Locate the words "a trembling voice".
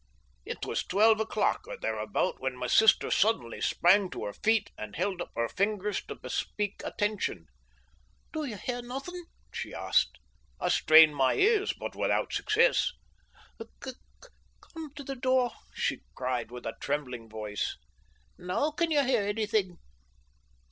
16.65-17.77